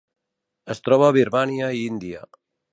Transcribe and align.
Es 0.75 0.81
troba 0.87 1.09
a 1.11 1.15
Birmània 1.19 1.71
i 1.81 1.85
Índia. 1.93 2.27